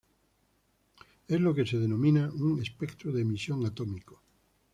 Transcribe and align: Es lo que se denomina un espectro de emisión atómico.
Es 1.27 1.39
lo 1.39 1.53
que 1.53 1.63
se 1.63 1.77
denomina 1.77 2.31
un 2.33 2.59
espectro 2.59 3.11
de 3.11 3.21
emisión 3.21 3.63
atómico. 3.67 4.19